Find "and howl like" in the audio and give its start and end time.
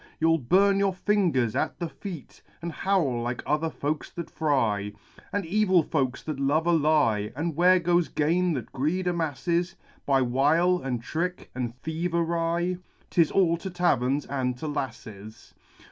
2.59-3.43